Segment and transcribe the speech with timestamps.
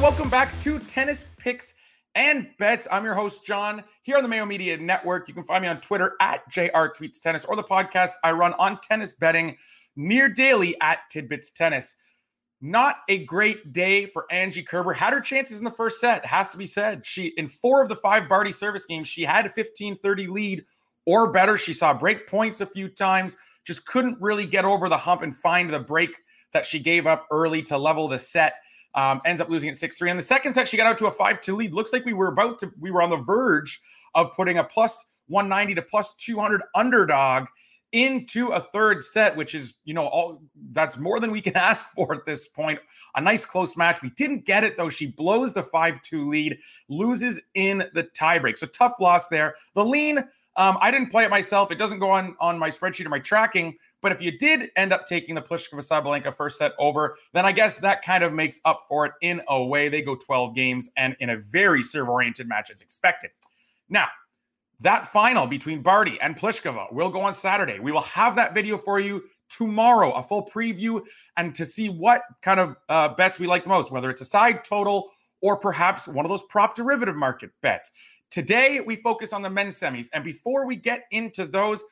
[0.00, 0.12] everyone.
[0.12, 1.74] Welcome back to Tennis Picks
[2.14, 2.88] and Bets.
[2.90, 5.28] I'm your host, John, here on the Mayo Media Network.
[5.28, 8.54] You can find me on Twitter at JR Tweets Tennis or the podcast I run
[8.54, 9.56] on tennis betting
[9.96, 11.96] near daily at Tidbits Tennis.
[12.62, 14.92] Not a great day for Angie Kerber.
[14.92, 17.04] Had her chances in the first set, has to be said.
[17.04, 20.64] She, in four of the five Barty service games, she had a 15 30 lead
[21.06, 21.58] or better.
[21.58, 25.36] She saw break points a few times, just couldn't really get over the hump and
[25.36, 26.16] find the break
[26.52, 28.54] that she gave up early to level the set.
[28.94, 30.10] Um, ends up losing at 6 3.
[30.10, 31.72] In the second set, she got out to a 5 2 lead.
[31.72, 33.80] Looks like we were about to, we were on the verge
[34.14, 37.46] of putting a plus 190 to plus 200 underdog
[37.92, 41.86] into a third set, which is, you know, all that's more than we can ask
[41.86, 42.78] for at this point.
[43.16, 44.02] A nice close match.
[44.02, 44.88] We didn't get it though.
[44.88, 48.56] She blows the 5 2 lead, loses in the tiebreak.
[48.56, 49.54] So tough loss there.
[49.74, 50.18] The lean,
[50.56, 51.70] um, I didn't play it myself.
[51.70, 53.76] It doesn't go on on my spreadsheet or my tracking.
[54.02, 57.52] But if you did end up taking the Pliskova Sabalenka first set over, then I
[57.52, 59.88] guess that kind of makes up for it in a way.
[59.88, 63.30] They go 12 games and in a very serve oriented match as expected.
[63.88, 64.08] Now,
[64.80, 67.78] that final between Barty and Pliskova will go on Saturday.
[67.78, 71.04] We will have that video for you tomorrow, a full preview,
[71.36, 74.26] and to see what kind of uh, bets we like the most, whether it's a
[74.26, 75.10] side total
[75.42, 77.90] or perhaps one of those prop derivative market bets.
[78.30, 80.06] Today, we focus on the men's semis.
[80.12, 81.82] And before we get into those,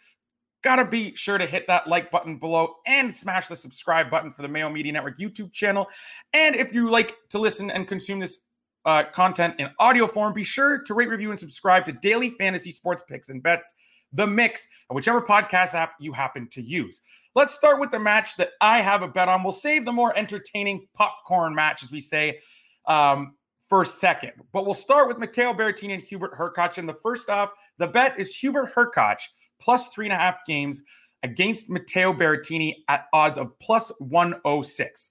[0.62, 4.42] Gotta be sure to hit that like button below and smash the subscribe button for
[4.42, 5.86] the Mayo Media Network YouTube channel.
[6.32, 8.40] And if you like to listen and consume this
[8.84, 12.72] uh, content in audio form, be sure to rate, review, and subscribe to Daily Fantasy
[12.72, 13.72] Sports Picks and Bets,
[14.12, 17.02] The Mix, and whichever podcast app you happen to use.
[17.36, 19.44] Let's start with the match that I have a bet on.
[19.44, 22.40] We'll save the more entertaining popcorn match, as we say,
[22.86, 23.34] um,
[23.68, 24.32] for second.
[24.52, 26.78] But we'll start with Matteo Berrettini and Hubert Hurkacz.
[26.78, 29.22] And the first off, the bet is Hubert Hurkacz
[29.58, 30.82] plus three and a half games
[31.22, 35.10] against Matteo Berrettini at odds of plus 106.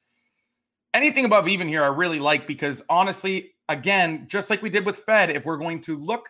[0.93, 4.97] Anything above even here, I really like because honestly, again, just like we did with
[4.97, 6.29] Fed, if we're going to look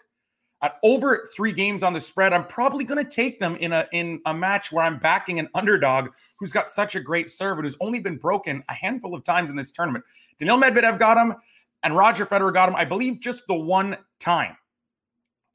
[0.64, 3.88] at over three games on the spread, I'm probably going to take them in a
[3.92, 6.10] in a match where I'm backing an underdog
[6.40, 9.52] who's got such a great serve and who's only been broken a handful of times
[9.52, 10.04] in this tournament.
[10.40, 11.36] Daniil Medvedev got him,
[11.84, 14.58] and Roger Federer got him, I believe, just the one time.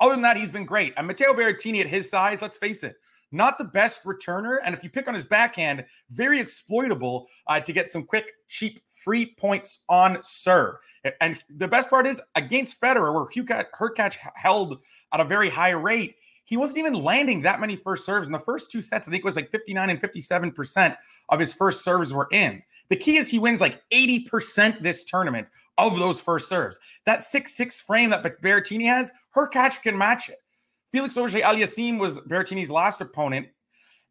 [0.02, 0.92] Other than that, he's been great.
[0.96, 2.96] And Matteo Berrettini at his size, let's face it,
[3.30, 4.56] not the best returner.
[4.64, 8.80] And if you pick on his backhand, very exploitable uh, to get some quick, cheap,
[8.88, 10.74] free points on serve.
[11.20, 14.80] And the best part is against Federer, where Hugh Hurkacz held
[15.12, 18.26] at a very high rate, he wasn't even landing that many first serves.
[18.26, 20.96] In the first two sets, I think it was like 59 and 57%
[21.28, 22.60] of his first serves were in.
[22.88, 25.46] The key is he wins like 80% this tournament
[25.78, 26.78] of those first serves.
[27.06, 30.38] That 6 6 frame that Berrettini has, Hurkacz can match it.
[30.90, 33.48] Felix Auger-Aliassime was Berrettini's last opponent,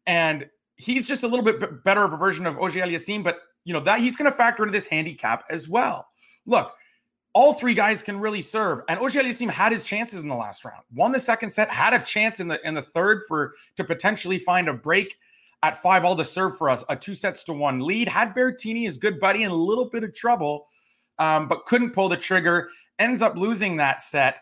[0.06, 0.46] and
[0.76, 4.00] he's just a little bit better of a version of Auger-Aliassime, but you know that
[4.00, 6.06] he's going to factor into this handicap as well.
[6.44, 6.72] Look,
[7.34, 10.82] all three guys can really serve, and Auger-Aliassime had his chances in the last round.
[10.92, 14.38] Won the second set, had a chance in the in the third for to potentially
[14.38, 15.16] find a break
[15.62, 18.08] at five all to serve for us, a two sets to one lead.
[18.08, 20.66] Had Berrettini, his good buddy, in a little bit of trouble
[21.18, 22.68] um, but couldn't pull the trigger.
[22.98, 24.40] Ends up losing that set.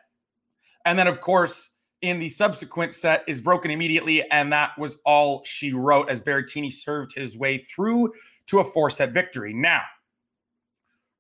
[0.85, 1.71] And then, of course,
[2.03, 4.29] in the subsequent set is broken immediately.
[4.31, 8.13] And that was all she wrote as Berrettini served his way through
[8.47, 9.53] to a four set victory.
[9.53, 9.83] Now,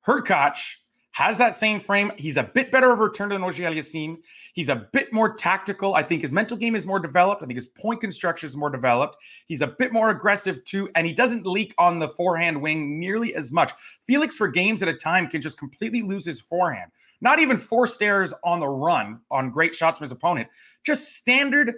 [0.07, 0.77] Hurkacz
[1.21, 2.11] has that same frame.
[2.17, 4.17] He's a bit better of a return than Auger-Aliassime.
[4.55, 5.95] He's a bit more tactical.
[5.95, 7.43] I think his mental game is more developed.
[7.43, 9.19] I think his point construction is more developed.
[9.45, 13.35] He's a bit more aggressive too, and he doesn't leak on the forehand wing nearly
[13.35, 13.71] as much.
[14.07, 16.91] Felix, for games at a time, can just completely lose his forehand.
[17.21, 20.49] Not even forced errors on the run on great shots from his opponent.
[20.87, 21.75] Just standard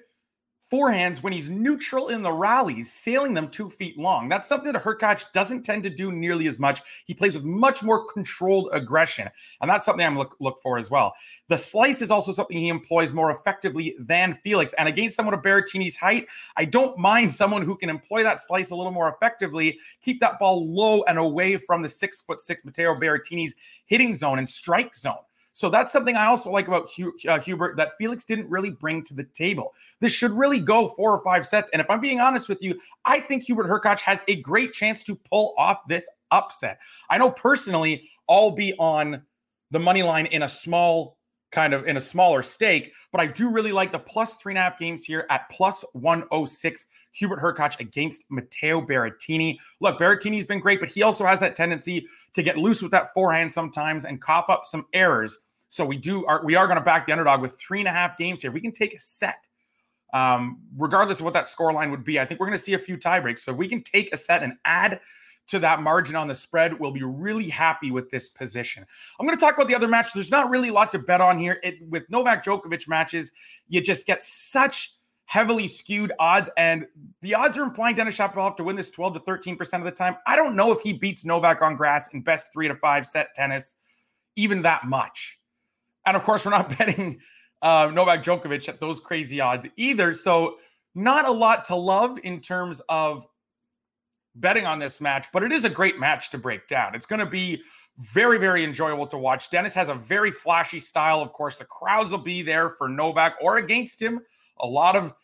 [0.72, 4.28] forehands when he's neutral in the rallies, sailing them two feet long.
[4.28, 6.81] That's something that Hurkacz doesn't tend to do nearly as much.
[7.05, 9.28] He plays with much more controlled aggression,
[9.60, 11.12] and that's something I'm look, look for as well.
[11.49, 14.72] The slice is also something he employs more effectively than Felix.
[14.75, 18.71] And against someone of Berrettini's height, I don't mind someone who can employ that slice
[18.71, 22.65] a little more effectively, keep that ball low and away from the six foot six
[22.65, 23.54] Matteo Berrettini's
[23.84, 25.16] hitting zone and strike zone.
[25.53, 29.03] So that's something I also like about Hugh, uh, Hubert that Felix didn't really bring
[29.04, 29.75] to the table.
[30.01, 31.71] This should really go four or five sets.
[31.72, 35.03] And if I'm being honest with you, I think Hubert Hurkacz has a great chance
[35.04, 36.81] to pull off this upset.
[37.10, 39.22] I know personally, I'll be on
[39.71, 41.19] the money line in a small
[41.53, 44.59] kind of in a smaller stake, but I do really like the plus three and
[44.59, 46.87] a half games here at plus 106.
[47.13, 49.59] Hubert Hurkacz against Matteo Berrettini.
[49.81, 53.13] Look, Berrettini's been great, but he also has that tendency to get loose with that
[53.13, 55.39] forehand sometimes and cough up some errors.
[55.69, 57.93] So we do are we are going to back the underdog with three and a
[57.93, 58.51] half games here.
[58.51, 59.47] If we can take a set,
[60.13, 62.75] um, regardless of what that score line would be, I think we're going to see
[62.75, 63.45] a few tie breaks.
[63.45, 65.01] So if we can take a set and add
[65.48, 68.84] to that margin on the spread will be really happy with this position.
[69.18, 70.12] I'm going to talk about the other match.
[70.12, 71.59] There's not really a lot to bet on here.
[71.62, 73.33] It, with Novak Djokovic matches,
[73.68, 74.94] you just get such
[75.27, 76.86] heavily skewed odds, and
[77.22, 79.97] the odds are implying Denis Shapovalov to win this 12 to 13 percent of the
[79.97, 80.16] time.
[80.27, 83.34] I don't know if he beats Novak on grass in best three to five set
[83.34, 83.77] tennis,
[84.36, 85.41] even that much.
[86.06, 87.21] And of course, we're not betting
[87.62, 90.12] uh, Novak Djokovic at those crazy odds either.
[90.12, 90.56] So,
[90.94, 93.27] not a lot to love in terms of
[94.34, 96.94] betting on this match, but it is a great match to break down.
[96.94, 97.62] It's going to be
[97.98, 99.50] very, very enjoyable to watch.
[99.50, 101.20] Denis has a very flashy style.
[101.20, 104.20] Of course, the crowds will be there for Novak or against him.
[104.60, 105.14] A lot of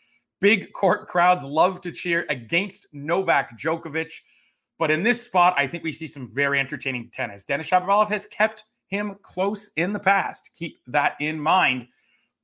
[0.40, 4.12] big court crowds love to cheer against Novak Djokovic.
[4.78, 7.44] But in this spot, I think we see some very entertaining tennis.
[7.44, 10.50] Denis Shapovalov has kept him close in the past.
[10.56, 11.88] Keep that in mind.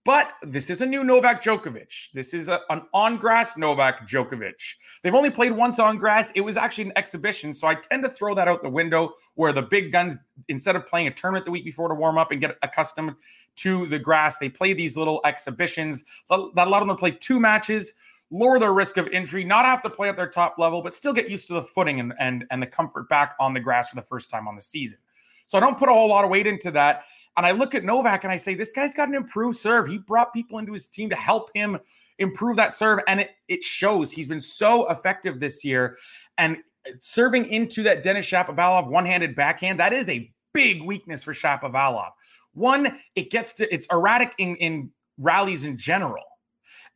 [0.05, 2.13] But this is a new Novak Djokovic.
[2.13, 4.75] This is a, an on grass Novak Djokovic.
[5.03, 6.31] They've only played once on grass.
[6.35, 7.55] It was actually an exhibition.
[7.55, 10.19] So I tend to throw that out the window where the big guns,
[10.49, 13.15] instead of playing a tournament the week before to warm up and get accustomed
[13.57, 17.95] to the grass, they play these little exhibitions that allow them to play two matches,
[18.31, 21.15] lower their risk of injury, not have to play at their top level, but still
[21.15, 23.97] get used to the footing and, and, and the comfort back on the grass for
[23.97, 24.99] the first time on the season.
[25.47, 27.05] So I don't put a whole lot of weight into that.
[27.37, 29.89] And I look at Novak and I say, this guy's got an improved serve.
[29.89, 31.79] He brought people into his team to help him
[32.19, 33.01] improve that serve.
[33.09, 35.97] And it, it shows he's been so effective this year.
[36.39, 36.59] And
[37.01, 42.11] serving into that Denis Shapovalov one handed backhand, that is a big weakness for Shapovalov.
[42.53, 46.25] One, it gets to, it's erratic in, in rallies in general.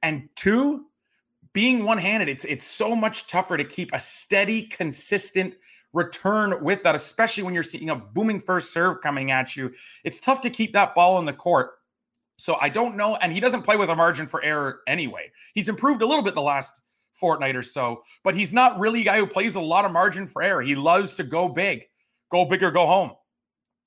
[0.03, 0.87] And two,
[1.53, 5.55] being one handed, it's, it's so much tougher to keep a steady, consistent
[5.99, 9.73] return with that, especially when you're seeing a booming first serve coming at you.
[10.05, 11.73] It's tough to keep that ball in the court.
[12.37, 13.17] So I don't know.
[13.17, 15.31] And he doesn't play with a margin for error anyway.
[15.55, 16.81] He's improved a little bit the last
[17.13, 20.27] fortnight or so, but he's not really a guy who plays a lot of margin
[20.27, 20.63] for error.
[20.63, 21.85] He loves to go big,
[22.31, 23.11] go big or go home.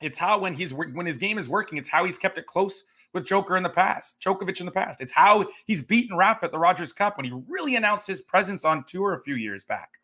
[0.01, 2.83] It's how when he's when his game is working, it's how he's kept it close
[3.13, 5.01] with Joker in the past, Djokovic in the past.
[5.01, 8.65] It's how he's beaten Rafa at the Rogers Cup when he really announced his presence
[8.65, 10.00] on tour a few years back.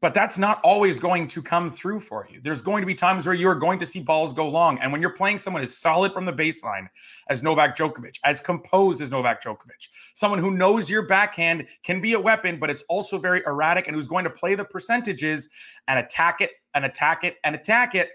[0.00, 2.40] But that's not always going to come through for you.
[2.42, 4.78] There's going to be times where you are going to see balls go long.
[4.78, 6.88] And when you're playing someone as solid from the baseline
[7.28, 12.14] as Novak Djokovic, as composed as Novak Djokovic, someone who knows your backhand can be
[12.14, 15.50] a weapon, but it's also very erratic and who's going to play the percentages
[15.86, 18.08] and attack it and attack it and attack it,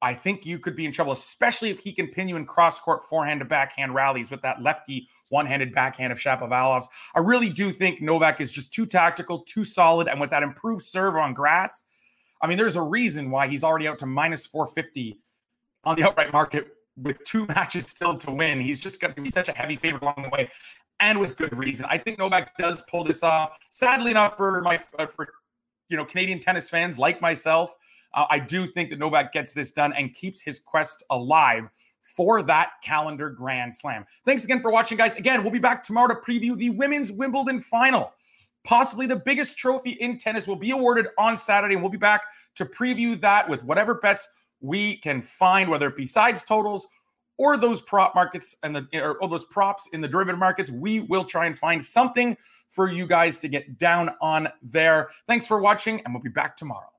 [0.00, 2.78] I think you could be in trouble, especially if he can pin you in cross
[2.78, 6.88] court forehand to backhand rallies with that lefty one handed backhand of Shapovalov's.
[7.14, 10.06] I really do think Novak is just too tactical, too solid.
[10.06, 11.84] And with that improved serve on grass,
[12.40, 15.18] I mean, there's a reason why he's already out to minus 450
[15.84, 18.60] on the outright market with two matches still to win.
[18.60, 20.50] He's just going to be such a heavy favorite along the way,
[21.00, 21.86] and with good reason.
[21.88, 23.58] I think Novak does pull this off.
[23.70, 25.28] Sadly enough for my uh, for
[25.88, 27.74] you know Canadian tennis fans like myself,
[28.14, 31.68] uh, I do think that Novak gets this done and keeps his quest alive
[32.00, 34.04] for that calendar Grand Slam.
[34.24, 35.16] Thanks again for watching, guys.
[35.16, 38.12] Again, we'll be back tomorrow to preview the Women's Wimbledon final.
[38.64, 42.22] Possibly the biggest trophy in tennis will be awarded on Saturday, and we'll be back
[42.56, 44.28] to preview that with whatever bets
[44.60, 46.88] we can find, whether it be sides totals
[47.36, 50.70] or those prop markets and the or, or those props in the derivative markets.
[50.70, 52.36] We will try and find something
[52.68, 55.08] for you guys to get down on there.
[55.26, 56.90] Thanks for watching, and we'll be back tomorrow.